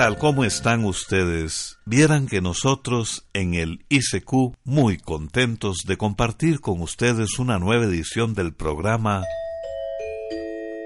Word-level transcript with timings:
Tal? 0.00 0.16
¿Cómo 0.16 0.46
están 0.46 0.86
ustedes? 0.86 1.78
Vieran 1.84 2.26
que 2.26 2.40
nosotros 2.40 3.26
en 3.34 3.52
el 3.52 3.84
ICQ 3.90 4.56
muy 4.64 4.96
contentos 4.96 5.84
de 5.86 5.98
compartir 5.98 6.60
con 6.60 6.80
ustedes 6.80 7.38
una 7.38 7.58
nueva 7.58 7.84
edición 7.84 8.32
del 8.32 8.54
programa 8.54 9.24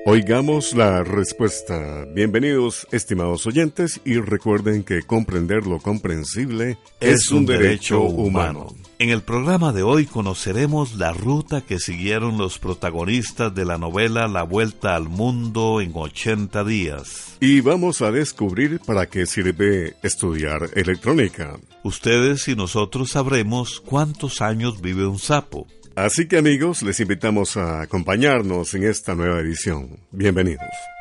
Oigamos 0.07 0.75
la 0.75 1.03
respuesta. 1.03 2.05
Bienvenidos, 2.13 2.87
estimados 2.93 3.47
oyentes, 3.47 4.03
y 4.05 4.19
recuerden 4.19 4.85
que 4.85 5.01
comprender 5.03 5.67
lo 5.67 5.79
comprensible 5.79 6.77
es, 7.01 7.31
un 7.31 7.47
derecho 7.47 8.03
humano. 8.03 8.67
En 9.05 9.11
el 9.11 9.21
programa 9.21 9.75
de 9.75 9.83
hoy 9.83 10.07
conoceremos 10.07 10.95
la 10.95 11.13
ruta 11.13 11.61
que 11.61 11.79
siguieron 11.79 12.39
los 12.39 12.59
protagonistas 12.59 13.55
de 13.55 13.67
la 13.67 13.77
novela 13.77 14.29
La 14.29 14.45
Vuelta 14.45 14.97
al 14.97 15.11
Mundo 15.11 15.83
en 15.83 15.93
80 15.95 16.65
días. 16.65 17.37
Y 17.39 17.61
vamos 17.61 18.01
a 18.01 18.11
descubrir 18.11 18.81
para 18.81 19.05
qué 19.05 19.27
sirve 19.27 19.95
estudiar 20.03 20.71
electrónica. 20.75 21.59
Ustedes 21.83 22.49
y 22.49 22.57
nosotros 22.57 23.11
sabremos 23.11 23.79
cuántos 23.79 24.41
años 24.41 24.81
vive 24.81 25.07
un 25.07 25.19
sapo. 25.19 25.67
Así 25.95 26.27
que 26.27 26.39
amigos, 26.39 26.83
les 26.83 26.99
invitamos 26.99 27.59
a 27.59 27.83
acompañarnos 27.83 28.73
en 28.73 28.85
esta 28.85 29.15
nueva 29.15 29.41
edición. 29.41 29.99
Bienvenidos. 30.13 30.94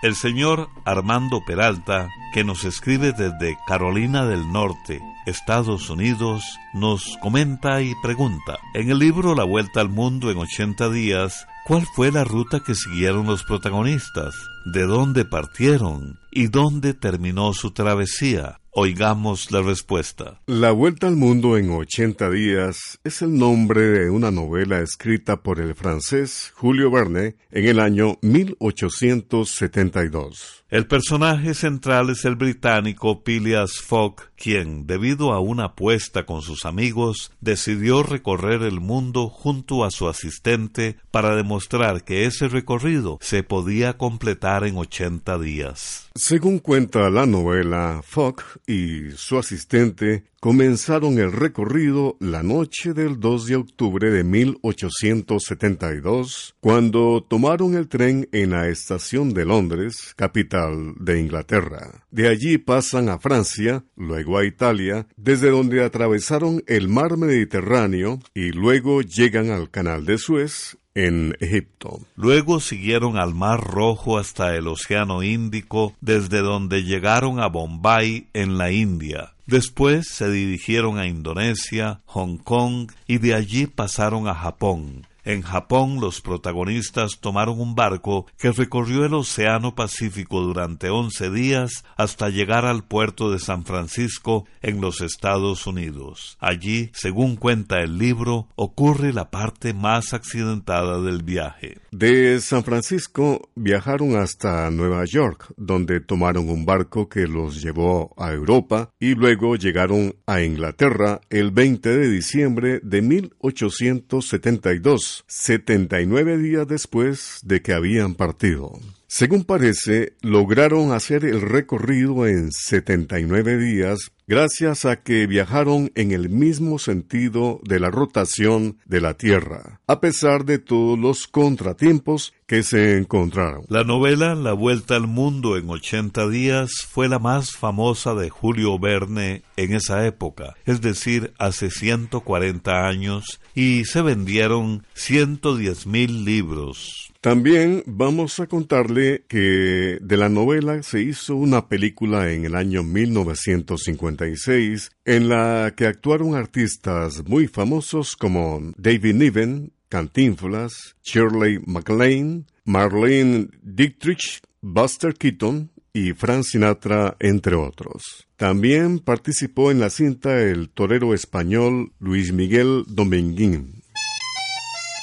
El 0.00 0.14
señor 0.14 0.70
Armando 0.84 1.44
Peralta, 1.44 2.08
que 2.32 2.44
nos 2.44 2.62
escribe 2.64 3.12
desde 3.12 3.58
Carolina 3.66 4.24
del 4.26 4.52
Norte, 4.52 5.00
Estados 5.26 5.90
Unidos, 5.90 6.44
nos 6.72 7.16
comenta 7.20 7.82
y 7.82 7.96
pregunta, 8.00 8.58
en 8.74 8.90
el 8.90 9.00
libro 9.00 9.34
La 9.34 9.42
Vuelta 9.42 9.80
al 9.80 9.88
Mundo 9.88 10.30
en 10.30 10.38
80 10.38 10.88
días, 10.90 11.48
¿cuál 11.66 11.84
fue 11.96 12.12
la 12.12 12.22
ruta 12.22 12.60
que 12.60 12.76
siguieron 12.76 13.26
los 13.26 13.42
protagonistas? 13.42 14.36
¿De 14.72 14.86
dónde 14.86 15.24
partieron? 15.24 16.20
¿Y 16.30 16.46
dónde 16.46 16.94
terminó 16.94 17.52
su 17.52 17.72
travesía? 17.72 18.60
Oigamos 18.80 19.50
la 19.50 19.60
respuesta. 19.60 20.40
La 20.46 20.70
Vuelta 20.70 21.08
al 21.08 21.16
Mundo 21.16 21.58
en 21.58 21.68
80 21.68 22.30
días 22.30 23.00
es 23.02 23.22
el 23.22 23.36
nombre 23.36 23.80
de 23.80 24.08
una 24.08 24.30
novela 24.30 24.80
escrita 24.80 25.42
por 25.42 25.58
el 25.58 25.74
francés 25.74 26.52
Julio 26.54 26.88
Verne 26.88 27.34
en 27.50 27.64
el 27.64 27.80
año 27.80 28.18
1872. 28.22 30.57
El 30.70 30.86
personaje 30.86 31.54
central 31.54 32.10
es 32.10 32.26
el 32.26 32.36
británico 32.36 33.22
Phileas 33.24 33.80
Fogg, 33.80 34.16
quien, 34.36 34.86
debido 34.86 35.32
a 35.32 35.40
una 35.40 35.64
apuesta 35.64 36.26
con 36.26 36.42
sus 36.42 36.66
amigos, 36.66 37.32
decidió 37.40 38.02
recorrer 38.02 38.60
el 38.60 38.78
mundo 38.78 39.30
junto 39.30 39.82
a 39.82 39.90
su 39.90 40.10
asistente 40.10 40.98
para 41.10 41.34
demostrar 41.34 42.04
que 42.04 42.26
ese 42.26 42.48
recorrido 42.48 43.16
se 43.22 43.42
podía 43.42 43.96
completar 43.96 44.64
en 44.64 44.76
80 44.76 45.38
días. 45.38 46.10
Según 46.14 46.58
cuenta 46.58 47.08
la 47.08 47.24
novela, 47.24 48.02
Fogg 48.04 48.42
y 48.66 49.12
su 49.12 49.38
asistente 49.38 50.24
comenzaron 50.40 51.18
el 51.18 51.32
recorrido 51.32 52.16
la 52.20 52.42
noche 52.42 52.94
del 52.94 53.18
2 53.18 53.46
de 53.46 53.56
octubre 53.56 54.10
de 54.10 54.22
1872, 54.24 56.54
cuando 56.60 57.26
tomaron 57.28 57.74
el 57.74 57.88
tren 57.88 58.28
en 58.32 58.50
la 58.50 58.68
estación 58.68 59.34
de 59.34 59.44
Londres, 59.44 60.14
capital 60.16 60.94
de 61.00 61.20
Inglaterra. 61.20 62.04
De 62.10 62.28
allí 62.28 62.58
pasan 62.58 63.08
a 63.08 63.18
Francia, 63.18 63.84
luego 63.96 64.38
a 64.38 64.44
Italia, 64.44 65.08
desde 65.16 65.50
donde 65.50 65.84
atravesaron 65.84 66.62
el 66.66 66.88
mar 66.88 67.16
Mediterráneo 67.16 68.20
y 68.34 68.50
luego 68.52 69.02
llegan 69.02 69.50
al 69.50 69.70
canal 69.70 70.04
de 70.04 70.18
Suez, 70.18 70.78
en 70.94 71.36
Egipto. 71.38 72.00
Luego 72.16 72.58
siguieron 72.58 73.18
al 73.18 73.32
Mar 73.32 73.60
Rojo 73.60 74.18
hasta 74.18 74.56
el 74.56 74.66
Océano 74.66 75.22
Índico, 75.22 75.94
desde 76.00 76.40
donde 76.40 76.82
llegaron 76.82 77.38
a 77.38 77.46
Bombay, 77.46 78.26
en 78.32 78.58
la 78.58 78.72
India. 78.72 79.34
Después 79.48 80.08
se 80.08 80.30
dirigieron 80.30 80.98
a 80.98 81.06
Indonesia, 81.06 82.02
Hong 82.04 82.36
Kong 82.36 82.92
y 83.06 83.16
de 83.16 83.32
allí 83.32 83.66
pasaron 83.66 84.28
a 84.28 84.34
Japón. 84.34 85.06
En 85.28 85.42
Japón, 85.42 86.00
los 86.00 86.22
protagonistas 86.22 87.18
tomaron 87.20 87.60
un 87.60 87.74
barco 87.74 88.24
que 88.38 88.50
recorrió 88.50 89.04
el 89.04 89.12
Océano 89.12 89.74
Pacífico 89.74 90.40
durante 90.40 90.88
once 90.88 91.28
días 91.28 91.84
hasta 91.98 92.30
llegar 92.30 92.64
al 92.64 92.82
puerto 92.82 93.30
de 93.30 93.38
San 93.38 93.66
Francisco 93.66 94.46
en 94.62 94.80
los 94.80 95.02
Estados 95.02 95.66
Unidos. 95.66 96.38
Allí, 96.40 96.88
según 96.94 97.36
cuenta 97.36 97.80
el 97.80 97.98
libro, 97.98 98.48
ocurre 98.56 99.12
la 99.12 99.30
parte 99.30 99.74
más 99.74 100.14
accidentada 100.14 100.98
del 101.02 101.22
viaje. 101.22 101.76
De 101.90 102.40
San 102.40 102.64
Francisco 102.64 103.50
viajaron 103.54 104.16
hasta 104.16 104.70
Nueva 104.70 105.04
York, 105.04 105.52
donde 105.58 106.00
tomaron 106.00 106.48
un 106.48 106.64
barco 106.64 107.10
que 107.10 107.26
los 107.26 107.60
llevó 107.60 108.14
a 108.16 108.32
Europa 108.32 108.92
y 108.98 109.14
luego 109.14 109.56
llegaron 109.56 110.16
a 110.24 110.40
Inglaterra 110.40 111.20
el 111.28 111.50
20 111.50 111.98
de 111.98 112.08
diciembre 112.08 112.80
de 112.82 113.02
1872 113.02 115.17
79 115.26 116.38
días 116.38 116.66
después 116.66 117.40
de 117.44 117.62
que 117.62 117.72
habían 117.72 118.14
partido. 118.14 118.78
Según 119.06 119.44
parece, 119.44 120.12
lograron 120.20 120.92
hacer 120.92 121.24
el 121.24 121.40
recorrido 121.40 122.26
en 122.26 122.52
79 122.52 123.56
días 123.56 124.12
gracias 124.26 124.84
a 124.84 124.96
que 125.02 125.26
viajaron 125.26 125.90
en 125.94 126.12
el 126.12 126.28
mismo 126.28 126.78
sentido 126.78 127.60
de 127.64 127.80
la 127.80 127.90
rotación 127.90 128.76
de 128.84 129.00
la 129.00 129.14
Tierra, 129.14 129.80
a 129.86 130.00
pesar 130.00 130.44
de 130.44 130.58
todos 130.58 130.98
los 130.98 131.26
contratiempos 131.26 132.34
que 132.48 132.64
se 132.64 132.96
encontraron. 132.96 133.64
La 133.68 133.84
novela 133.84 134.34
La 134.34 134.54
Vuelta 134.54 134.96
al 134.96 135.06
Mundo 135.06 135.58
en 135.58 135.68
80 135.68 136.30
días 136.30 136.70
fue 136.88 137.06
la 137.06 137.18
más 137.18 137.52
famosa 137.52 138.14
de 138.14 138.30
Julio 138.30 138.78
Verne 138.78 139.42
en 139.56 139.74
esa 139.74 140.06
época, 140.06 140.54
es 140.64 140.80
decir, 140.80 141.34
hace 141.38 141.70
140 141.70 142.88
años, 142.88 143.42
y 143.54 143.84
se 143.84 144.00
vendieron 144.00 144.86
110 144.94 145.86
mil 145.86 146.24
libros. 146.24 147.12
También 147.20 147.82
vamos 147.84 148.40
a 148.40 148.46
contarle 148.46 149.24
que 149.28 149.98
de 150.00 150.16
la 150.16 150.28
novela 150.28 150.82
se 150.82 151.02
hizo 151.02 151.36
una 151.36 151.68
película 151.68 152.32
en 152.32 152.46
el 152.46 152.54
año 152.54 152.84
1956 152.84 154.92
en 155.04 155.28
la 155.28 155.74
que 155.76 155.86
actuaron 155.86 156.36
artistas 156.36 157.24
muy 157.26 157.48
famosos 157.48 158.14
como 158.16 158.72
David 158.76 159.16
Niven, 159.16 159.72
Cantinflas, 159.88 160.96
Shirley 161.02 161.60
MacLaine, 161.66 162.46
Marlene 162.64 163.48
Dietrich, 163.62 164.40
Buster 164.60 165.14
Keaton 165.14 165.70
y 165.92 166.12
Frank 166.12 166.44
Sinatra, 166.44 167.16
entre 167.18 167.56
otros. 167.56 168.28
También 168.36 168.98
participó 169.00 169.70
en 169.70 169.80
la 169.80 169.90
cinta 169.90 170.40
el 170.40 170.70
torero 170.70 171.14
español 171.14 171.92
Luis 171.98 172.32
Miguel 172.32 172.84
Dominguín. 172.86 173.82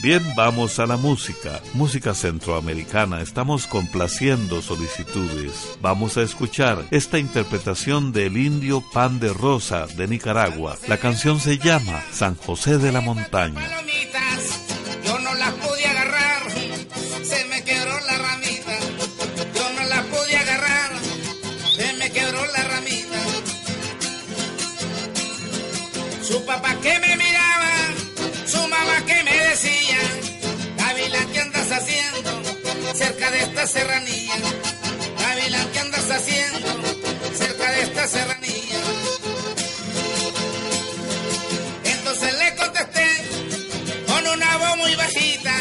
Bien, 0.04 0.22
vamos 0.36 0.78
a 0.80 0.86
la 0.86 0.98
música, 0.98 1.62
música 1.74 2.14
centroamericana. 2.14 3.22
Estamos 3.22 3.66
complaciendo 3.66 4.62
solicitudes. 4.62 5.78
Vamos 5.82 6.18
a 6.18 6.22
escuchar 6.22 6.86
esta 6.92 7.18
interpretación 7.18 8.12
del 8.12 8.38
indio 8.38 8.84
Pan 8.94 9.20
de 9.20 9.34
Rosa 9.34 9.88
de 9.88 10.08
Nicaragua. 10.08 10.78
La 10.88 10.98
canción 10.98 11.40
se 11.40 11.58
llama 11.58 12.04
San 12.12 12.36
José 12.36 12.78
de 12.78 12.92
la 12.92 13.02
Montaña. 13.02 13.68
Cerca 33.25 33.31
de 33.31 33.44
esta 33.44 33.68
serranía. 33.68 34.36
Gavilán, 35.19 35.68
¿qué 35.72 35.80
andas 35.80 36.12
haciendo 36.12 36.68
cerca 37.38 37.72
de 37.72 37.81
esta 37.81 38.07
serranía? 38.07 38.81
Entonces 41.83 42.33
le 42.38 42.56
contesté 42.56 43.07
con 44.07 44.27
una 44.27 44.57
voz 44.57 44.77
muy 44.77 44.95
bajita, 44.95 45.56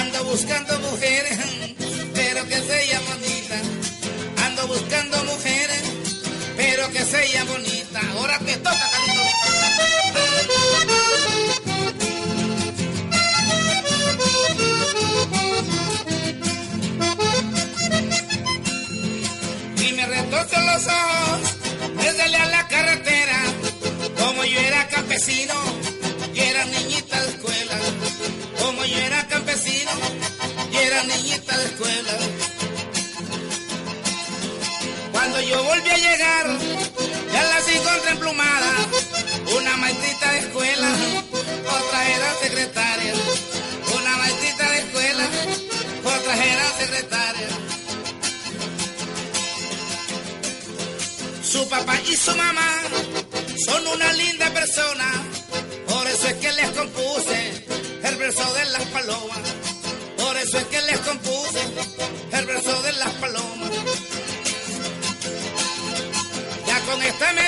ando 0.00 0.24
buscando 0.24 0.78
mujeres, 0.80 1.38
pero 2.14 2.48
que 2.48 2.60
sean 2.60 3.02
bonitas. 3.06 3.62
Ando 4.46 4.66
buscando 4.68 5.24
mujeres, 5.24 5.82
pero 6.56 6.90
que 6.90 7.04
sean 7.04 7.48
bonitas. 7.48 8.04
Ahora 8.14 8.38
te 8.38 8.56
toca, 8.56 8.97
Cuando 35.12 35.40
yo 35.40 35.62
volví 35.62 35.90
a 35.90 35.96
llegar, 35.96 36.58
ya 37.32 37.42
las 37.42 37.68
encontré 37.68 38.10
emplumada, 38.10 38.72
una 39.56 39.76
maestrita 39.76 40.32
de 40.32 40.38
escuela, 40.38 40.88
otra 41.66 42.08
era 42.08 42.34
secretaria, 42.42 43.14
una 44.00 44.16
maestrita 44.16 44.70
de 44.70 44.78
escuela, 44.78 45.28
otra 46.04 46.44
era 46.44 46.64
secretaria. 46.78 47.48
Su 51.42 51.68
papá 51.68 51.94
y 52.06 52.16
su 52.16 52.34
mamá 52.34 52.82
son 53.66 53.86
una 53.86 54.12
linda 54.14 54.50
persona, 54.52 55.24
por 55.88 56.06
eso 56.06 56.28
es 56.28 56.34
que 56.34 56.52
les 56.52 56.70
compuse 56.70 57.64
el 58.04 58.16
verso 58.16 58.54
de 58.54 58.64
las 58.66 58.82
palomas. 58.84 59.67
Eso 60.42 60.58
es 60.58 60.64
que 60.66 60.80
les 60.82 60.98
compuse 61.00 61.60
el 62.32 62.46
verso 62.46 62.82
de 62.82 62.92
las 62.92 63.12
palomas. 63.14 63.70
Ya 66.66 66.80
con 66.80 67.02
este 67.02 67.32
me 67.32 67.47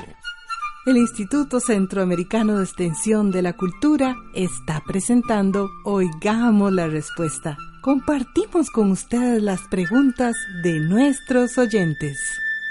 El 0.86 0.96
Instituto 0.96 1.60
Centroamericano 1.60 2.58
de 2.58 2.64
Extensión 2.64 3.32
de 3.32 3.42
la 3.42 3.58
Cultura 3.58 4.16
está 4.34 4.82
presentando 4.88 5.70
Oigamos 5.84 6.72
la 6.72 6.88
Respuesta. 6.88 7.58
Compartimos 7.82 8.70
con 8.70 8.92
ustedes 8.92 9.44
las 9.44 9.60
preguntas 9.70 10.38
de 10.64 10.80
nuestros 10.80 11.58
oyentes. 11.58 12.18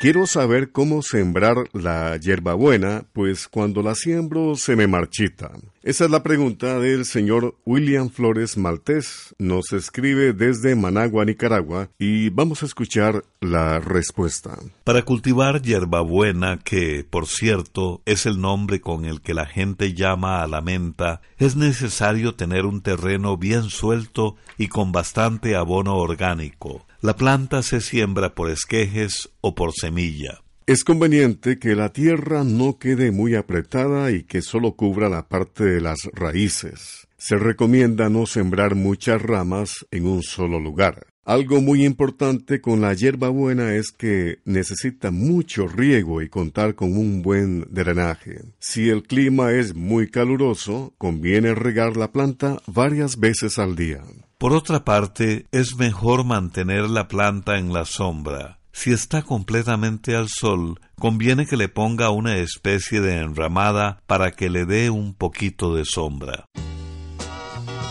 Quiero 0.00 0.28
saber 0.28 0.70
cómo 0.70 1.02
sembrar 1.02 1.56
la 1.72 2.16
hierbabuena, 2.18 3.02
pues 3.12 3.48
cuando 3.48 3.82
la 3.82 3.96
siembro 3.96 4.54
se 4.54 4.76
me 4.76 4.86
marchita. 4.86 5.50
Esa 5.82 6.04
es 6.04 6.10
la 6.12 6.22
pregunta 6.22 6.78
del 6.78 7.04
señor 7.04 7.56
William 7.66 8.08
Flores 8.08 8.56
Maltés. 8.56 9.34
Nos 9.38 9.72
escribe 9.72 10.32
desde 10.34 10.76
Managua, 10.76 11.24
Nicaragua, 11.24 11.90
y 11.98 12.30
vamos 12.30 12.62
a 12.62 12.66
escuchar 12.66 13.24
la 13.40 13.80
respuesta. 13.80 14.56
Para 14.84 15.02
cultivar 15.02 15.62
hierbabuena, 15.62 16.60
que, 16.62 17.04
por 17.08 17.26
cierto, 17.26 18.00
es 18.04 18.24
el 18.24 18.40
nombre 18.40 18.80
con 18.80 19.04
el 19.04 19.20
que 19.20 19.34
la 19.34 19.46
gente 19.46 19.94
llama 19.94 20.44
a 20.44 20.46
la 20.46 20.60
menta, 20.60 21.22
es 21.38 21.56
necesario 21.56 22.36
tener 22.36 22.66
un 22.66 22.82
terreno 22.82 23.36
bien 23.36 23.64
suelto 23.64 24.36
y 24.58 24.68
con 24.68 24.92
bastante 24.92 25.56
abono 25.56 25.96
orgánico. 25.96 26.86
La 27.00 27.14
planta 27.14 27.62
se 27.62 27.80
siembra 27.80 28.34
por 28.34 28.50
esquejes 28.50 29.30
o 29.40 29.54
por 29.54 29.72
semilla. 29.72 30.42
Es 30.66 30.82
conveniente 30.82 31.60
que 31.60 31.76
la 31.76 31.92
tierra 31.92 32.42
no 32.42 32.78
quede 32.78 33.12
muy 33.12 33.36
apretada 33.36 34.10
y 34.10 34.24
que 34.24 34.42
solo 34.42 34.72
cubra 34.72 35.08
la 35.08 35.28
parte 35.28 35.62
de 35.62 35.80
las 35.80 35.98
raíces. 36.12 37.06
Se 37.16 37.36
recomienda 37.36 38.08
no 38.08 38.26
sembrar 38.26 38.74
muchas 38.74 39.22
ramas 39.22 39.86
en 39.92 40.08
un 40.08 40.24
solo 40.24 40.58
lugar. 40.58 41.06
Algo 41.24 41.60
muy 41.60 41.84
importante 41.84 42.60
con 42.60 42.80
la 42.80 42.94
hierbabuena 42.94 43.76
es 43.76 43.92
que 43.92 44.40
necesita 44.44 45.12
mucho 45.12 45.68
riego 45.68 46.20
y 46.20 46.28
contar 46.28 46.74
con 46.74 46.96
un 46.96 47.22
buen 47.22 47.68
drenaje. 47.70 48.40
Si 48.58 48.88
el 48.88 49.04
clima 49.04 49.52
es 49.52 49.76
muy 49.76 50.10
caluroso, 50.10 50.94
conviene 50.98 51.54
regar 51.54 51.96
la 51.96 52.10
planta 52.10 52.60
varias 52.66 53.20
veces 53.20 53.60
al 53.60 53.76
día. 53.76 54.02
Por 54.38 54.52
otra 54.52 54.84
parte, 54.84 55.46
es 55.50 55.76
mejor 55.76 56.22
mantener 56.22 56.88
la 56.88 57.08
planta 57.08 57.58
en 57.58 57.72
la 57.72 57.84
sombra. 57.84 58.60
Si 58.70 58.92
está 58.92 59.22
completamente 59.22 60.14
al 60.14 60.28
sol, 60.28 60.78
conviene 60.96 61.44
que 61.44 61.56
le 61.56 61.68
ponga 61.68 62.10
una 62.10 62.36
especie 62.36 63.00
de 63.00 63.16
enramada 63.16 64.00
para 64.06 64.30
que 64.30 64.48
le 64.48 64.64
dé 64.64 64.90
un 64.90 65.12
poquito 65.12 65.74
de 65.74 65.84
sombra. 65.84 66.44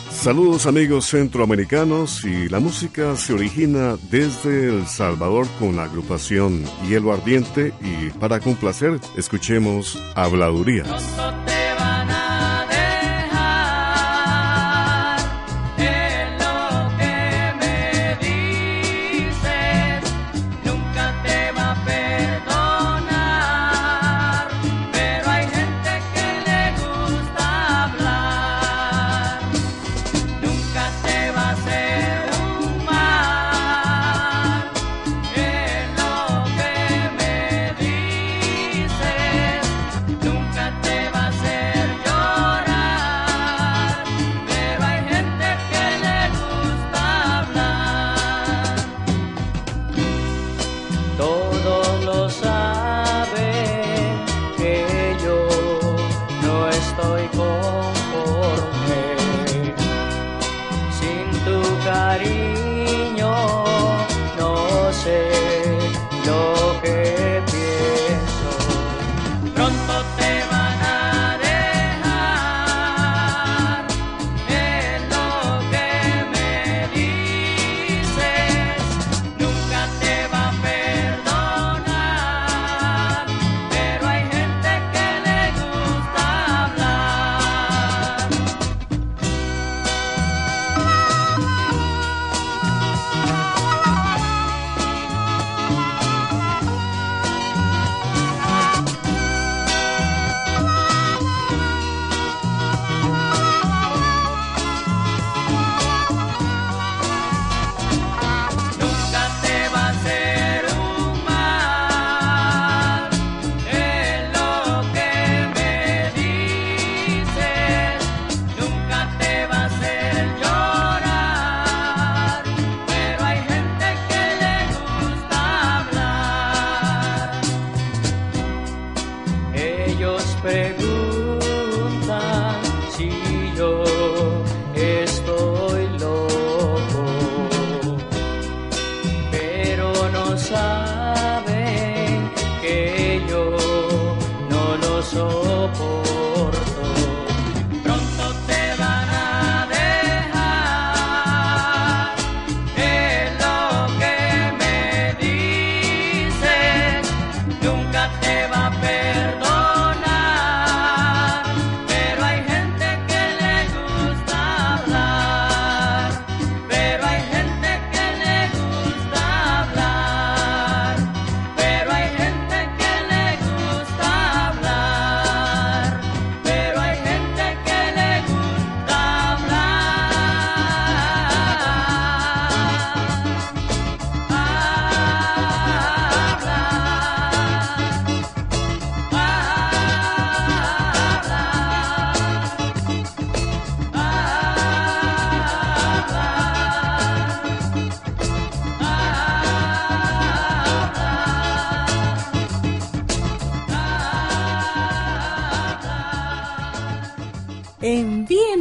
Saludos 0.09 0.67
amigos 0.67 1.07
centroamericanos 1.07 2.23
y 2.23 2.47
la 2.47 2.61
música 2.61 3.17
se 3.17 3.33
origina 3.33 3.97
desde 4.09 4.69
El 4.69 4.87
Salvador 4.87 5.47
con 5.59 5.75
la 5.75 5.83
agrupación 5.83 6.63
Hielo 6.87 7.11
Ardiente 7.11 7.73
y 7.81 8.09
para 8.11 8.39
complacer 8.39 9.01
escuchemos 9.17 10.01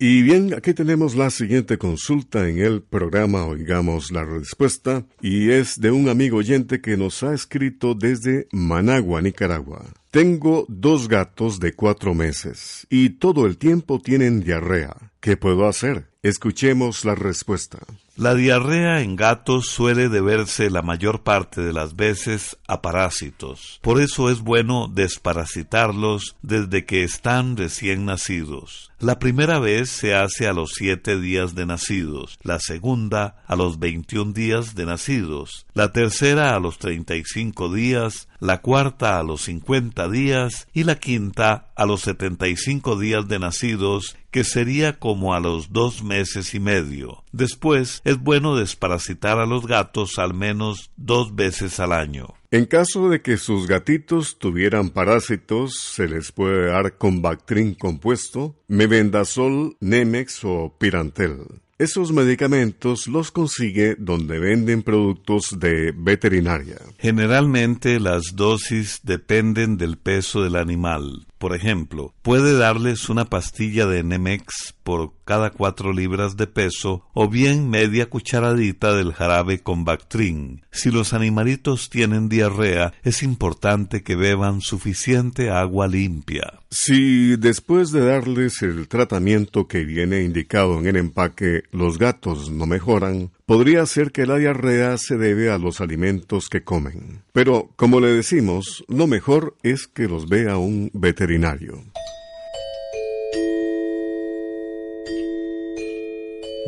Y 0.00 0.22
bien, 0.22 0.54
aquí 0.54 0.74
tenemos 0.74 1.16
la 1.16 1.28
siguiente 1.28 1.76
consulta 1.76 2.48
en 2.48 2.60
el 2.60 2.82
programa 2.82 3.44
Oigamos 3.46 4.12
la 4.12 4.24
Respuesta 4.24 5.04
y 5.20 5.50
es 5.50 5.80
de 5.80 5.90
un 5.90 6.08
amigo 6.08 6.36
oyente 6.36 6.80
que 6.80 6.96
nos 6.96 7.24
ha 7.24 7.34
escrito 7.34 7.96
desde 7.96 8.46
Managua, 8.52 9.20
Nicaragua. 9.22 9.84
Tengo 10.12 10.66
dos 10.68 11.08
gatos 11.08 11.58
de 11.58 11.72
cuatro 11.72 12.14
meses 12.14 12.86
y 12.88 13.10
todo 13.10 13.44
el 13.44 13.58
tiempo 13.58 14.00
tienen 14.00 14.38
diarrea. 14.38 14.94
¿Qué 15.18 15.36
puedo 15.36 15.66
hacer? 15.66 16.06
Escuchemos 16.22 17.04
la 17.04 17.16
respuesta. 17.16 17.80
La 18.18 18.34
diarrea 18.34 19.00
en 19.02 19.14
gatos 19.14 19.68
suele 19.68 20.08
deberse 20.08 20.70
la 20.70 20.82
mayor 20.82 21.22
parte 21.22 21.60
de 21.60 21.72
las 21.72 21.94
veces 21.94 22.58
a 22.66 22.82
parásitos. 22.82 23.78
Por 23.80 24.00
eso 24.00 24.28
es 24.28 24.40
bueno 24.40 24.90
desparasitarlos 24.92 26.34
desde 26.42 26.84
que 26.84 27.04
están 27.04 27.56
recién 27.56 28.06
nacidos. 28.06 28.90
La 28.98 29.20
primera 29.20 29.60
vez 29.60 29.90
se 29.90 30.16
hace 30.16 30.48
a 30.48 30.52
los 30.52 30.72
siete 30.74 31.20
días 31.20 31.54
de 31.54 31.66
nacidos, 31.66 32.40
la 32.42 32.58
segunda 32.58 33.44
a 33.46 33.54
los 33.54 33.78
veintiún 33.78 34.32
días 34.32 34.74
de 34.74 34.86
nacidos, 34.86 35.64
la 35.72 35.92
tercera 35.92 36.56
a 36.56 36.58
los 36.58 36.78
treinta 36.78 37.14
y 37.14 37.22
cinco 37.22 37.72
días, 37.72 38.27
la 38.40 38.60
cuarta 38.60 39.18
a 39.18 39.22
los 39.22 39.42
cincuenta 39.42 40.08
días 40.08 40.68
y 40.72 40.84
la 40.84 40.96
quinta 40.96 41.70
a 41.74 41.86
los 41.86 42.02
setenta 42.02 42.48
y 42.48 42.56
cinco 42.56 42.98
días 42.98 43.28
de 43.28 43.38
nacidos, 43.38 44.16
que 44.30 44.44
sería 44.44 44.98
como 44.98 45.34
a 45.34 45.40
los 45.40 45.72
dos 45.72 46.02
meses 46.02 46.54
y 46.54 46.60
medio. 46.60 47.24
Después 47.32 48.02
es 48.04 48.18
bueno 48.18 48.56
desparasitar 48.56 49.38
a 49.38 49.46
los 49.46 49.66
gatos 49.66 50.18
al 50.18 50.34
menos 50.34 50.90
dos 50.96 51.34
veces 51.34 51.80
al 51.80 51.92
año. 51.92 52.34
En 52.50 52.64
caso 52.64 53.10
de 53.10 53.20
que 53.20 53.36
sus 53.36 53.66
gatitos 53.66 54.38
tuvieran 54.38 54.88
parásitos, 54.88 55.74
se 55.74 56.08
les 56.08 56.32
puede 56.32 56.68
dar 56.68 56.96
con 56.96 57.20
Bactrin 57.20 57.74
compuesto, 57.74 58.56
mebendazol, 58.68 59.76
Nemex 59.80 60.44
o 60.44 60.74
Pirantel. 60.78 61.60
Esos 61.80 62.10
medicamentos 62.10 63.06
los 63.06 63.30
consigue 63.30 63.94
donde 63.96 64.40
venden 64.40 64.82
productos 64.82 65.60
de 65.60 65.92
veterinaria. 65.96 66.74
Generalmente 66.98 68.00
las 68.00 68.34
dosis 68.34 68.98
dependen 69.04 69.76
del 69.76 69.96
peso 69.96 70.42
del 70.42 70.56
animal. 70.56 71.28
Por 71.38 71.54
ejemplo, 71.54 72.14
puede 72.22 72.58
darles 72.58 73.08
una 73.08 73.24
pastilla 73.24 73.86
de 73.86 74.02
Nemex 74.02 74.74
por 74.82 75.12
cada 75.24 75.50
cuatro 75.50 75.92
libras 75.92 76.36
de 76.36 76.48
peso 76.48 77.04
o 77.14 77.28
bien 77.28 77.70
media 77.70 78.10
cucharadita 78.10 78.96
del 78.96 79.12
jarabe 79.12 79.60
con 79.60 79.84
Bactrin. 79.84 80.62
Si 80.72 80.90
los 80.90 81.12
animalitos 81.12 81.90
tienen 81.90 82.28
diarrea, 82.28 82.92
es 83.04 83.22
importante 83.22 84.02
que 84.02 84.16
beban 84.16 84.60
suficiente 84.60 85.50
agua 85.50 85.86
limpia. 85.86 86.60
Si 86.70 87.36
después 87.36 87.92
de 87.92 88.04
darles 88.04 88.62
el 88.62 88.88
tratamiento 88.88 89.68
que 89.68 89.84
viene 89.84 90.22
indicado 90.22 90.78
en 90.78 90.86
el 90.86 90.96
empaque 90.96 91.62
los 91.70 91.98
gatos 91.98 92.50
no 92.50 92.66
mejoran, 92.66 93.30
podría 93.48 93.86
ser 93.86 94.12
que 94.12 94.26
la 94.26 94.36
diarrea 94.36 94.98
se 94.98 95.16
debe 95.16 95.50
a 95.50 95.56
los 95.56 95.80
alimentos 95.80 96.50
que 96.50 96.64
comen. 96.64 97.22
Pero, 97.32 97.70
como 97.76 97.98
le 97.98 98.08
decimos, 98.08 98.84
lo 98.88 99.06
mejor 99.06 99.56
es 99.62 99.86
que 99.86 100.06
los 100.06 100.28
vea 100.28 100.58
un 100.58 100.90
veterinario. 100.92 101.82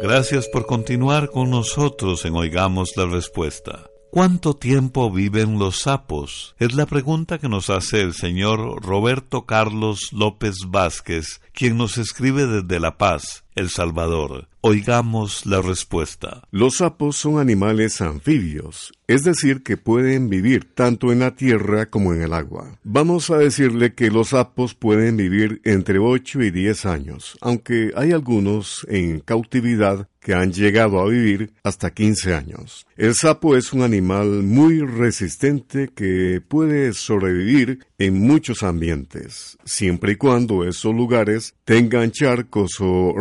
Gracias 0.01 0.49
por 0.49 0.65
continuar 0.65 1.29
con 1.29 1.51
nosotros 1.51 2.25
en 2.25 2.35
Oigamos 2.35 2.97
la 2.97 3.05
Respuesta. 3.05 3.91
¿Cuánto 4.11 4.55
tiempo 4.55 5.09
viven 5.13 5.59
los 5.59 5.83
sapos? 5.83 6.57
Es 6.59 6.73
la 6.73 6.87
pregunta 6.87 7.39
que 7.39 7.51
nos 7.51 7.69
hace 7.69 8.01
el 8.01 8.15
señor 8.15 8.83
Roberto 8.83 9.45
Carlos 9.45 10.09
López 10.13 10.55
Vázquez, 10.67 11.43
quien 11.53 11.77
nos 11.77 11.99
escribe 11.99 12.47
desde 12.47 12.81
La 12.81 12.97
Paz, 12.97 13.45
El 13.61 13.69
Salvador. 13.69 14.49
Oigamos 14.62 15.45
la 15.45 15.61
respuesta. 15.61 16.43
Los 16.50 16.76
sapos 16.79 17.17
son 17.17 17.38
animales 17.38 18.00
anfibios, 18.00 18.93
es 19.07 19.23
decir, 19.23 19.62
que 19.62 19.76
pueden 19.76 20.31
vivir 20.31 20.73
tanto 20.75 21.12
en 21.12 21.21
la 21.21 21.35
tierra 21.35 21.90
como 21.90 22.14
en 22.14 22.23
el 22.23 22.33
agua. 22.33 22.79
Vamos 22.85 23.31
a 23.31 23.37
decirle 23.38 23.95
que 23.95 24.11
los 24.11 24.31
sapos 24.31 24.75
pueden 24.75 25.17
vivir 25.17 25.61
entre 25.64 25.99
8 25.99 26.43
y 26.43 26.50
10 26.50 26.87
años, 26.87 27.38
aunque 27.40 27.93
hay 27.97 28.12
algunos 28.12 28.87
en 28.88 29.21
cautividad 29.21 30.09
que 30.21 30.35
han 30.35 30.52
llegado 30.52 31.00
a 31.00 31.09
vivir 31.09 31.52
hasta 31.64 31.93
15 31.93 32.35
años. 32.35 32.87
El 32.97 33.14
sapo 33.14 33.57
es 33.57 33.73
un 33.73 33.83
animal 33.83 34.43
muy 34.43 34.81
resistente 34.81 35.88
que 35.88 36.43
puede 36.47 36.93
sobrevivir 36.93 37.87
en 37.99 38.21
muchos 38.21 38.62
ambientes, 38.62 39.57
siempre 39.64 40.12
y 40.12 40.17
cuando 40.17 40.64
esos 40.64 40.95
lugares 40.95 41.55
tengan 41.64 42.11
charcos 42.11 42.73
o 42.81 43.14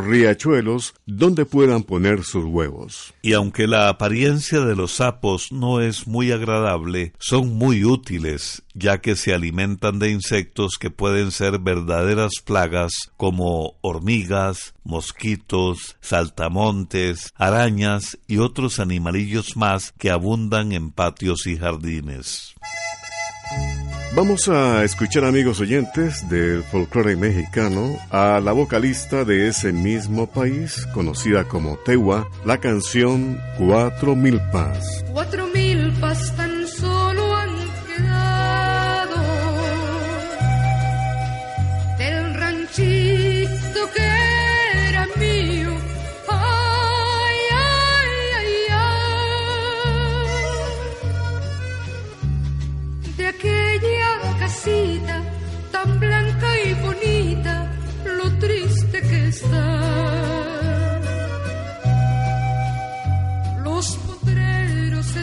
donde 1.05 1.45
puedan 1.45 1.83
poner 1.83 2.23
sus 2.23 2.45
huevos. 2.45 3.13
Y 3.21 3.33
aunque 3.33 3.67
la 3.67 3.89
apariencia 3.89 4.61
de 4.61 4.75
los 4.75 4.93
sapos 4.93 5.51
no 5.51 5.81
es 5.81 6.07
muy 6.07 6.31
agradable, 6.31 7.13
son 7.19 7.55
muy 7.55 7.83
útiles, 7.85 8.63
ya 8.73 8.99
que 8.99 9.15
se 9.15 9.33
alimentan 9.33 9.99
de 9.99 10.11
insectos 10.11 10.73
que 10.79 10.89
pueden 10.91 11.31
ser 11.31 11.59
verdaderas 11.59 12.33
plagas 12.43 12.93
como 13.17 13.75
hormigas, 13.81 14.73
mosquitos, 14.83 15.97
saltamontes, 16.01 17.33
arañas 17.35 18.17
y 18.27 18.37
otros 18.37 18.79
animalillos 18.79 19.55
más 19.55 19.93
que 19.97 20.09
abundan 20.09 20.71
en 20.71 20.91
patios 20.91 21.47
y 21.47 21.57
jardines. 21.57 22.55
Vamos 24.15 24.49
a 24.49 24.83
escuchar 24.83 25.23
amigos 25.23 25.59
oyentes 25.59 26.27
del 26.29 26.63
folclore 26.63 27.15
mexicano 27.15 27.95
a 28.09 28.39
la 28.39 28.53
vocalista 28.53 29.23
de 29.23 29.47
ese 29.47 29.71
mismo 29.71 30.25
país, 30.25 30.87
conocida 30.93 31.43
como 31.43 31.77
Tewa, 31.77 32.27
la 32.43 32.57
canción 32.57 33.39
Cuatro 33.57 34.15
Milpas. 34.15 35.05
Cuatro 35.13 35.47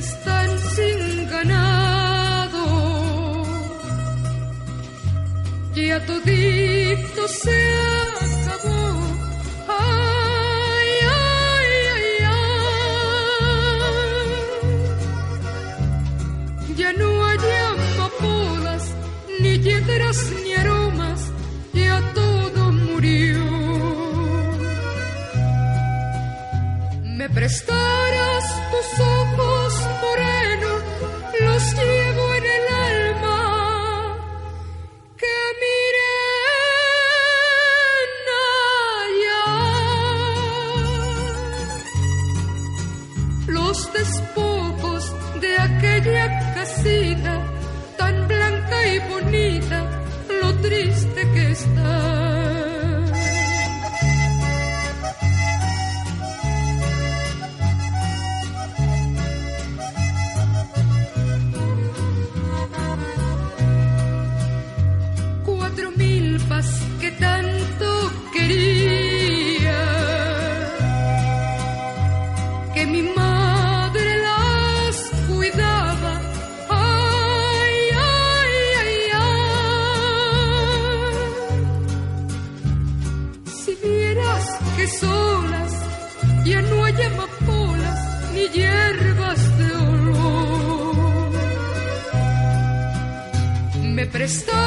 están 0.09 0.49
sin 0.75 1.01
ganado. 1.35 2.65
Ya 5.75 5.99
todito 6.11 7.23
se 7.43 7.59
acabó. 8.27 8.83
Ay, 9.69 10.91
ay, 11.23 11.73
ay, 11.97 12.11
ay. 12.35 12.65
Ya 16.81 16.91
no 17.01 17.09
hay 17.27 17.39
amapolas, 17.73 18.85
ni 19.41 19.53
hiedras, 19.65 20.19
ni 20.45 20.53
aromas. 20.63 21.21
Ya 21.73 21.97
todo 22.19 22.61
murió. 22.73 23.45
Me 27.19 27.27
prestarás 27.31 27.86
triste 50.69 51.23
que 51.33 51.53
está. 51.53 52.16
Me 94.27 94.66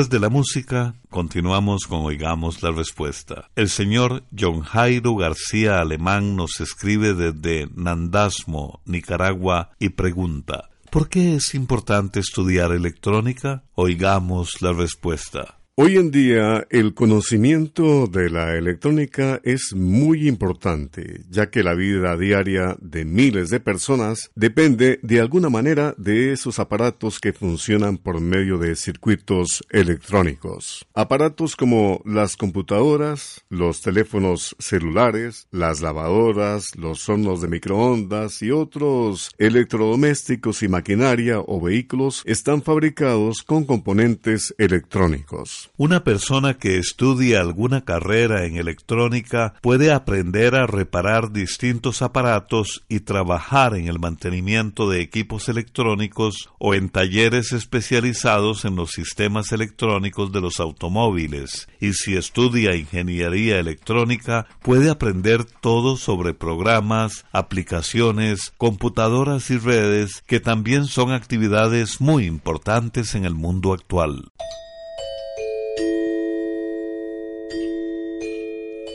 Después 0.00 0.18
de 0.18 0.26
la 0.26 0.30
música, 0.30 0.94
continuamos 1.10 1.82
con 1.86 2.06
Oigamos 2.06 2.62
la 2.62 2.70
Respuesta. 2.70 3.50
El 3.54 3.68
señor 3.68 4.24
John 4.34 4.62
Jairo 4.62 5.14
García 5.14 5.78
Alemán 5.78 6.36
nos 6.36 6.58
escribe 6.62 7.12
desde 7.12 7.68
Nandasmo, 7.74 8.80
Nicaragua, 8.86 9.72
y 9.78 9.90
pregunta, 9.90 10.70
¿por 10.90 11.10
qué 11.10 11.34
es 11.34 11.54
importante 11.54 12.18
estudiar 12.18 12.72
electrónica? 12.72 13.64
Oigamos 13.74 14.62
la 14.62 14.72
respuesta. 14.72 15.59
Hoy 15.82 15.96
en 15.96 16.10
día 16.10 16.66
el 16.68 16.92
conocimiento 16.92 18.06
de 18.06 18.28
la 18.28 18.54
electrónica 18.54 19.40
es 19.44 19.72
muy 19.74 20.28
importante, 20.28 21.22
ya 21.30 21.48
que 21.48 21.62
la 21.62 21.72
vida 21.72 22.18
diaria 22.18 22.76
de 22.82 23.06
miles 23.06 23.48
de 23.48 23.60
personas 23.60 24.30
depende 24.34 25.00
de 25.02 25.20
alguna 25.20 25.48
manera 25.48 25.94
de 25.96 26.32
esos 26.32 26.58
aparatos 26.58 27.18
que 27.18 27.32
funcionan 27.32 27.96
por 27.96 28.20
medio 28.20 28.58
de 28.58 28.76
circuitos 28.76 29.64
electrónicos. 29.70 30.84
Aparatos 30.92 31.56
como 31.56 32.02
las 32.04 32.36
computadoras, 32.36 33.46
los 33.48 33.80
teléfonos 33.80 34.54
celulares, 34.58 35.48
las 35.50 35.80
lavadoras, 35.80 36.76
los 36.76 37.08
hornos 37.08 37.40
de 37.40 37.48
microondas 37.48 38.42
y 38.42 38.50
otros 38.50 39.30
electrodomésticos 39.38 40.62
y 40.62 40.68
maquinaria 40.68 41.40
o 41.40 41.58
vehículos 41.58 42.22
están 42.26 42.60
fabricados 42.60 43.42
con 43.42 43.64
componentes 43.64 44.54
electrónicos. 44.58 45.69
Una 45.76 46.04
persona 46.04 46.58
que 46.58 46.76
estudia 46.76 47.40
alguna 47.40 47.84
carrera 47.84 48.44
en 48.44 48.56
electrónica 48.56 49.54
puede 49.62 49.92
aprender 49.92 50.54
a 50.54 50.66
reparar 50.66 51.32
distintos 51.32 52.02
aparatos 52.02 52.84
y 52.88 53.00
trabajar 53.00 53.74
en 53.74 53.88
el 53.88 53.98
mantenimiento 53.98 54.90
de 54.90 55.00
equipos 55.00 55.48
electrónicos 55.48 56.50
o 56.58 56.74
en 56.74 56.90
talleres 56.90 57.52
especializados 57.52 58.64
en 58.64 58.76
los 58.76 58.90
sistemas 58.90 59.52
electrónicos 59.52 60.32
de 60.32 60.40
los 60.40 60.60
automóviles. 60.60 61.68
Y 61.80 61.94
si 61.94 62.16
estudia 62.16 62.76
ingeniería 62.76 63.58
electrónica, 63.58 64.46
puede 64.62 64.90
aprender 64.90 65.44
todo 65.44 65.96
sobre 65.96 66.34
programas, 66.34 67.24
aplicaciones, 67.32 68.52
computadoras 68.58 69.50
y 69.50 69.58
redes, 69.58 70.22
que 70.26 70.40
también 70.40 70.86
son 70.86 71.12
actividades 71.12 72.00
muy 72.00 72.26
importantes 72.26 73.14
en 73.14 73.24
el 73.24 73.34
mundo 73.34 73.72
actual. 73.72 74.30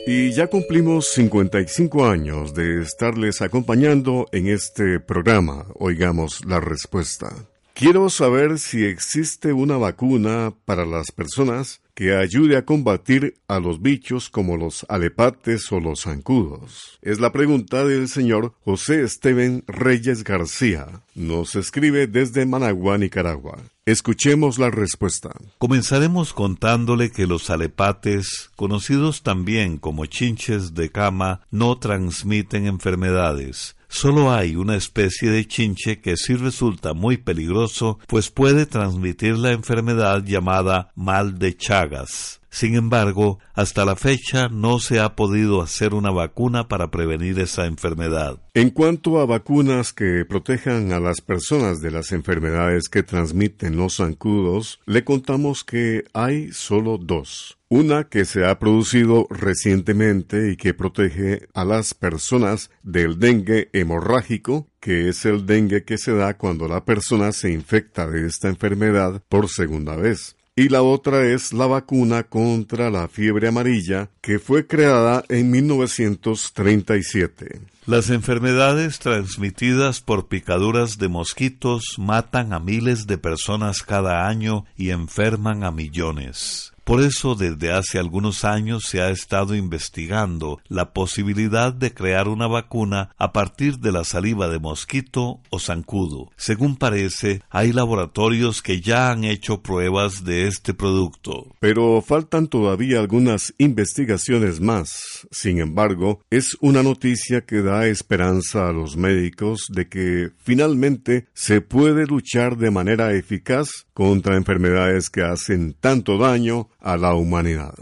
Y 0.08 0.30
ya 0.30 0.46
cumplimos 0.46 1.08
55 1.14 2.06
años 2.06 2.54
de 2.54 2.80
estarles 2.80 3.42
acompañando 3.42 4.28
en 4.30 4.46
este 4.46 5.00
programa. 5.00 5.66
Oigamos 5.74 6.44
la 6.44 6.60
respuesta. 6.60 7.34
Quiero 7.74 8.08
saber 8.08 8.60
si 8.60 8.84
existe 8.84 9.52
una 9.52 9.76
vacuna 9.78 10.54
para 10.64 10.86
las 10.86 11.10
personas 11.10 11.80
que 11.96 12.14
ayude 12.14 12.58
a 12.58 12.66
combatir 12.66 13.38
a 13.48 13.58
los 13.58 13.80
bichos 13.80 14.28
como 14.28 14.58
los 14.58 14.84
alepates 14.90 15.72
o 15.72 15.80
los 15.80 16.02
zancudos. 16.02 16.98
Es 17.00 17.20
la 17.20 17.32
pregunta 17.32 17.86
del 17.86 18.08
señor 18.08 18.52
José 18.66 19.02
Esteban 19.02 19.64
Reyes 19.66 20.22
García. 20.22 21.00
Nos 21.14 21.56
escribe 21.56 22.06
desde 22.06 22.44
Managua, 22.44 22.98
Nicaragua. 22.98 23.58
Escuchemos 23.86 24.58
la 24.58 24.70
respuesta. 24.70 25.30
Comenzaremos 25.56 26.34
contándole 26.34 27.10
que 27.10 27.26
los 27.26 27.48
alepates, 27.48 28.50
conocidos 28.56 29.22
también 29.22 29.78
como 29.78 30.04
chinches 30.04 30.74
de 30.74 30.90
cama, 30.90 31.40
no 31.50 31.78
transmiten 31.78 32.66
enfermedades. 32.66 33.74
Solo 33.98 34.30
hay 34.30 34.56
una 34.56 34.76
especie 34.76 35.30
de 35.30 35.46
chinche 35.46 36.02
que 36.02 36.18
sí 36.18 36.34
resulta 36.34 36.92
muy 36.92 37.16
peligroso, 37.16 37.98
pues 38.06 38.30
puede 38.30 38.66
transmitir 38.66 39.38
la 39.38 39.52
enfermedad 39.52 40.22
llamada 40.22 40.92
mal 40.94 41.38
de 41.38 41.56
Chagas. 41.56 42.42
Sin 42.56 42.74
embargo, 42.74 43.38
hasta 43.52 43.84
la 43.84 43.96
fecha 43.96 44.48
no 44.48 44.78
se 44.78 44.98
ha 44.98 45.14
podido 45.14 45.60
hacer 45.60 45.92
una 45.92 46.10
vacuna 46.10 46.68
para 46.68 46.90
prevenir 46.90 47.38
esa 47.38 47.66
enfermedad. 47.66 48.40
En 48.54 48.70
cuanto 48.70 49.20
a 49.20 49.26
vacunas 49.26 49.92
que 49.92 50.24
protejan 50.26 50.90
a 50.92 50.98
las 50.98 51.20
personas 51.20 51.82
de 51.82 51.90
las 51.90 52.12
enfermedades 52.12 52.88
que 52.88 53.02
transmiten 53.02 53.76
los 53.76 53.96
zancudos, 53.96 54.80
le 54.86 55.04
contamos 55.04 55.64
que 55.64 56.04
hay 56.14 56.50
solo 56.50 56.96
dos. 56.96 57.58
Una 57.68 58.04
que 58.04 58.24
se 58.24 58.46
ha 58.46 58.58
producido 58.58 59.26
recientemente 59.28 60.50
y 60.50 60.56
que 60.56 60.72
protege 60.72 61.48
a 61.52 61.66
las 61.66 61.92
personas 61.92 62.70
del 62.82 63.18
dengue 63.18 63.68
hemorrágico, 63.74 64.70
que 64.80 65.10
es 65.10 65.26
el 65.26 65.44
dengue 65.44 65.84
que 65.84 65.98
se 65.98 66.14
da 66.14 66.38
cuando 66.38 66.68
la 66.68 66.86
persona 66.86 67.32
se 67.32 67.52
infecta 67.52 68.06
de 68.06 68.26
esta 68.26 68.48
enfermedad 68.48 69.22
por 69.28 69.50
segunda 69.50 69.94
vez 69.96 70.35
y 70.56 70.70
la 70.70 70.82
otra 70.82 71.26
es 71.26 71.52
la 71.52 71.66
vacuna 71.66 72.22
contra 72.22 72.90
la 72.90 73.08
fiebre 73.08 73.48
amarilla 73.48 74.08
que 74.22 74.38
fue 74.38 74.66
creada 74.66 75.22
en 75.28 75.50
1937. 75.50 77.60
Las 77.84 78.08
enfermedades 78.08 78.98
transmitidas 78.98 80.00
por 80.00 80.28
picaduras 80.28 80.96
de 80.96 81.08
mosquitos 81.08 81.96
matan 81.98 82.54
a 82.54 82.58
miles 82.58 83.06
de 83.06 83.18
personas 83.18 83.82
cada 83.82 84.26
año 84.26 84.64
y 84.76 84.88
enferman 84.90 85.62
a 85.62 85.70
millones. 85.70 86.72
Por 86.86 87.02
eso 87.02 87.34
desde 87.34 87.72
hace 87.72 87.98
algunos 87.98 88.44
años 88.44 88.84
se 88.84 89.00
ha 89.00 89.10
estado 89.10 89.56
investigando 89.56 90.60
la 90.68 90.92
posibilidad 90.92 91.74
de 91.74 91.92
crear 91.92 92.28
una 92.28 92.46
vacuna 92.46 93.10
a 93.18 93.32
partir 93.32 93.80
de 93.80 93.90
la 93.90 94.04
saliva 94.04 94.46
de 94.46 94.60
mosquito 94.60 95.40
o 95.50 95.58
zancudo. 95.58 96.30
Según 96.36 96.76
parece, 96.76 97.42
hay 97.50 97.72
laboratorios 97.72 98.62
que 98.62 98.80
ya 98.80 99.10
han 99.10 99.24
hecho 99.24 99.62
pruebas 99.62 100.22
de 100.22 100.46
este 100.46 100.74
producto. 100.74 101.56
Pero 101.58 102.00
faltan 102.02 102.46
todavía 102.46 103.00
algunas 103.00 103.52
investigaciones 103.58 104.60
más. 104.60 105.26
Sin 105.32 105.58
embargo, 105.58 106.20
es 106.30 106.56
una 106.60 106.84
noticia 106.84 107.40
que 107.40 107.62
da 107.62 107.88
esperanza 107.88 108.68
a 108.68 108.72
los 108.72 108.96
médicos 108.96 109.66
de 109.70 109.88
que 109.88 110.30
finalmente 110.38 111.26
se 111.34 111.60
puede 111.62 112.06
luchar 112.06 112.56
de 112.56 112.70
manera 112.70 113.12
eficaz 113.12 113.86
contra 113.92 114.36
enfermedades 114.36 115.10
que 115.10 115.22
hacen 115.22 115.74
tanto 115.80 116.16
daño 116.16 116.68
a 116.86 116.96
la 116.96 117.14
humanidad. 117.14 117.74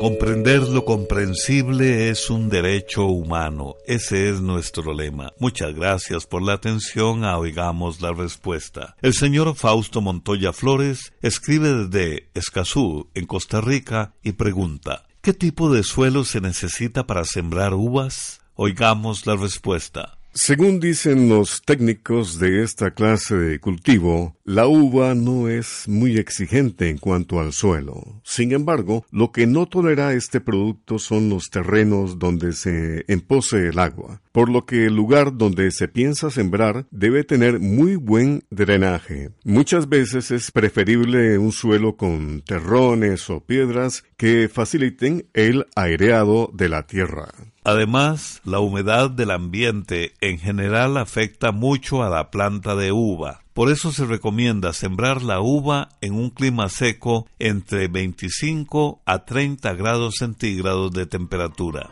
Comprender 0.00 0.62
lo 0.62 0.86
comprensible 0.86 2.08
es 2.08 2.30
un 2.30 2.48
derecho 2.48 3.04
humano. 3.04 3.74
Ese 3.86 4.30
es 4.30 4.40
nuestro 4.40 4.94
lema. 4.94 5.32
Muchas 5.38 5.74
gracias 5.74 6.26
por 6.26 6.42
la 6.42 6.54
atención 6.54 7.24
a 7.24 7.36
Oigamos 7.36 8.00
la 8.00 8.12
Respuesta. 8.12 8.96
El 9.02 9.12
señor 9.12 9.54
Fausto 9.54 10.00
Montoya 10.00 10.54
Flores 10.54 11.12
escribe 11.20 11.74
desde 11.74 12.30
Escazú, 12.32 13.10
en 13.12 13.26
Costa 13.26 13.60
Rica, 13.60 14.14
y 14.22 14.32
pregunta, 14.32 15.04
¿qué 15.20 15.34
tipo 15.34 15.70
de 15.70 15.82
suelo 15.82 16.24
se 16.24 16.40
necesita 16.40 17.06
para 17.06 17.24
sembrar 17.24 17.74
uvas? 17.74 18.40
Oigamos 18.54 19.26
la 19.26 19.36
respuesta. 19.36 20.16
Según 20.32 20.80
dicen 20.80 21.30
los 21.30 21.62
técnicos 21.62 22.38
de 22.38 22.62
esta 22.62 22.90
clase 22.90 23.34
de 23.36 23.58
cultivo, 23.58 24.35
la 24.46 24.68
uva 24.68 25.16
no 25.16 25.48
es 25.48 25.88
muy 25.88 26.18
exigente 26.18 26.88
en 26.88 26.98
cuanto 26.98 27.40
al 27.40 27.52
suelo. 27.52 28.20
Sin 28.22 28.52
embargo, 28.52 29.04
lo 29.10 29.32
que 29.32 29.48
no 29.48 29.66
tolera 29.66 30.12
este 30.12 30.40
producto 30.40 31.00
son 31.00 31.28
los 31.28 31.50
terrenos 31.50 32.20
donde 32.20 32.52
se 32.52 33.04
empose 33.08 33.66
el 33.66 33.80
agua, 33.80 34.22
por 34.30 34.48
lo 34.48 34.64
que 34.64 34.86
el 34.86 34.94
lugar 34.94 35.36
donde 35.36 35.72
se 35.72 35.88
piensa 35.88 36.30
sembrar 36.30 36.86
debe 36.92 37.24
tener 37.24 37.58
muy 37.58 37.96
buen 37.96 38.44
drenaje. 38.50 39.30
Muchas 39.42 39.88
veces 39.88 40.30
es 40.30 40.52
preferible 40.52 41.38
un 41.38 41.50
suelo 41.50 41.96
con 41.96 42.40
terrones 42.42 43.28
o 43.30 43.40
piedras 43.40 44.04
que 44.16 44.48
faciliten 44.48 45.26
el 45.34 45.66
aireado 45.74 46.52
de 46.54 46.68
la 46.68 46.86
tierra. 46.86 47.32
Además, 47.64 48.42
la 48.44 48.60
humedad 48.60 49.10
del 49.10 49.32
ambiente 49.32 50.12
en 50.20 50.38
general 50.38 50.98
afecta 50.98 51.50
mucho 51.50 52.04
a 52.04 52.10
la 52.10 52.30
planta 52.30 52.76
de 52.76 52.92
uva. 52.92 53.40
Por 53.56 53.72
eso 53.72 53.90
se 53.90 54.04
recomienda 54.04 54.72
sembrar 54.74 55.22
la 55.22 55.40
uva 55.40 55.88
en 56.02 56.12
un 56.12 56.28
clima 56.28 56.68
seco 56.68 57.26
entre 57.38 57.88
25 57.88 59.00
a 59.06 59.24
30 59.24 59.72
grados 59.72 60.16
centígrados 60.18 60.92
de 60.92 61.06
temperatura. 61.06 61.88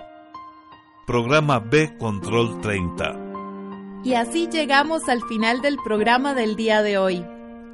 Programa 1.06 1.60
B 1.60 1.96
Control 1.96 2.60
30. 2.60 4.02
Y 4.04 4.12
así 4.12 4.46
llegamos 4.52 5.08
al 5.08 5.22
final 5.22 5.62
del 5.62 5.78
programa 5.82 6.34
del 6.34 6.54
día 6.54 6.82
de 6.82 6.98
hoy. 6.98 7.24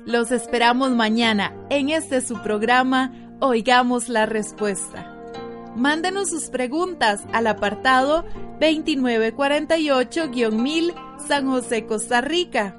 Los 0.06 0.30
esperamos 0.30 0.92
mañana 0.92 1.52
en 1.68 1.88
este 1.88 2.20
su 2.20 2.40
programa 2.44 3.12
Oigamos 3.40 4.08
la 4.08 4.24
Respuesta. 4.24 5.16
Mándenos 5.74 6.30
sus 6.30 6.44
preguntas 6.44 7.22
al 7.32 7.48
apartado 7.48 8.24
2948-1000 8.60 10.94
San 11.26 11.48
José, 11.48 11.86
Costa 11.86 12.20
Rica. 12.20 12.78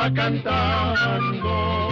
va 0.00 0.10
cantando 0.14 1.89